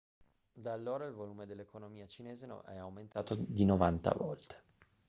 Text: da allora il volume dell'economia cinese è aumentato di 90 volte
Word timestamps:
da 0.55 0.73
allora 0.73 1.05
il 1.05 1.13
volume 1.13 1.45
dell'economia 1.45 2.07
cinese 2.07 2.47
è 2.65 2.75
aumentato 2.77 3.35
di 3.35 3.65
90 3.65 4.13
volte 4.17 4.63